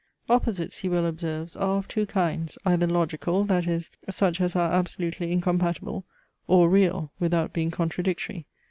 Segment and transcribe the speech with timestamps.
[0.31, 4.71] Opposites, he well observes, are of two kinds, either logical, that is, such as are
[4.71, 6.05] absolutely incompatible;
[6.47, 8.47] or real, without being contradictory.